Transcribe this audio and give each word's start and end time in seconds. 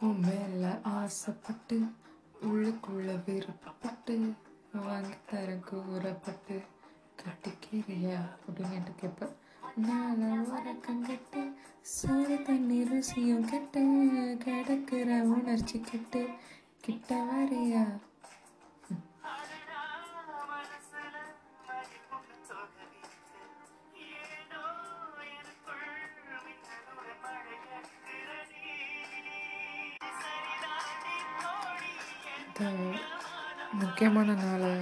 உன் 0.00 0.20
மேல 0.20 0.80
ஆசைப்பட்டு 0.82 1.76
உள்ளுக்குள்ள 2.42 3.08
விருப்பப்பட்டு 3.26 4.14
வாங்கி 4.86 5.16
தர 5.26 5.48
கூறப்பட்டு 5.68 6.56
கட்டிக்கிறியா 7.22 8.18
அப்படின்னு 8.46 8.92
கேட்பேன். 8.96 9.34
நான் 9.76 10.22
உறக்கம் 10.50 11.02
கெட்டு 11.02 11.42
சோறு 11.82 12.42
தண்ணி 12.42 12.78
ருசியும் 12.82 13.48
கெட்டு 13.50 13.82
கிடக்கிற 14.44 15.22
உணர்ச்சி 15.24 15.80
கெட்டு 15.80 16.22
கிட்ட 16.80 17.20
வரையா 17.24 17.84
முக்கியமான 33.80 34.34
நாளை 34.42 34.72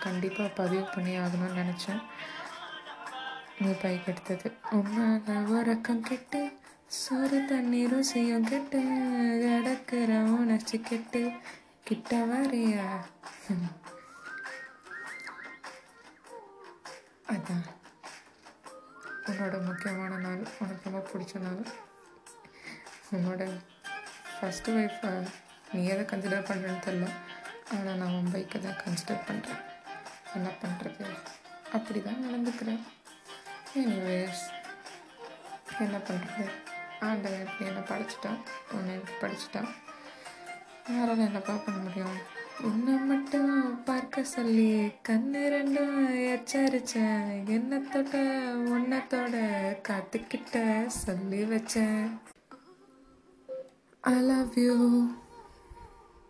கண்டிப்பாக 0.00 0.48
பதிவு 0.58 0.84
பண்ணி 0.94 1.12
ஆகணும்னு 1.18 1.58
நினச்சேன். 1.60 2.02
நீ 3.60 3.70
பைக் 3.82 4.06
எடுத்தது. 4.06 4.48
உன்னால் 4.70 5.46
உறக்கம் 5.56 6.02
கெட்டு 6.08 6.40
சோறு 6.86 7.38
தண்ணி 7.44 7.80
ருசியும் 7.86 8.48
கெட்டு 8.50 8.80
கிடக்கிற 9.44 10.20
உணர்ச்சி 10.38 10.80
கெட்டு 10.80 11.22
கிட்ட 11.84 12.18
வரியா? 12.32 12.88
அதான். 17.34 17.66
உன்னோட 19.26 19.64
முக்கியமான 19.64 20.16
நாள் 20.16 20.42
உனக்கு 20.58 20.90
ரொம்ப 20.90 21.00
பிடிச்ச 21.10 21.34
நாள். 21.46 21.64
உன்னோட 23.14 23.42
ஃபஸ்ட்டு 24.36 24.76
ஒய்ஃபை 24.80 25.12
நீ 25.72 25.80
எதை 25.92 26.02
கன்சிடர் 26.10 26.48
பண்ணுறேன்னு 26.50 26.84
தெரில 26.86 27.06
ஆனால் 27.74 27.98
நான் 28.00 28.14
உன் 28.18 28.32
பைக்கை 28.34 28.58
தான் 28.66 28.80
கன்சிடர் 28.84 29.26
பண்ணுறேன் 29.28 29.64
என்ன 30.36 30.50
பண்ணுறது 30.62 31.06
அப்படி 31.76 32.02
தான் 32.02 32.24
நடந்துக்கிறேன். 32.26 32.82
எனிவேஸ் 33.80 34.44
என்ன 35.84 35.96
பண்ணுறது 36.08 36.44
ஆண்டவன் 37.06 37.42
எப்படி 37.46 37.64
என்ன 37.70 37.82
படிச்சுட்டான். 37.90 38.38
உன்னை 38.74 38.92
எப்படி 38.98 39.16
படிச்சுட்டான். 39.22 39.70
யாரால 40.92 41.26
என்னப்பா 41.28 41.54
பண்ண 41.64 41.78
முடியும்? 41.86 42.16
உன்னை 42.68 42.94
மட்டும் 43.10 43.82
பார்க்க 43.88 44.24
சொல்லி 44.36 44.68
கண்ணு 45.08 45.42
ரெண்டும் 45.56 45.98
எச்சரிச்சேன். 46.34 47.26
என்னத்தோட 47.56 48.22
உன்னத்தோட 48.76 49.36
காத்துக்கிட்ட 49.88 50.86
சொல்லி 51.02 51.42
வச்சேன். 51.54 52.06
I 54.04 54.20
love 54.32 54.56
you. 54.64 54.74